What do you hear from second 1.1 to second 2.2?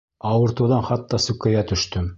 сүкәйә төштөм.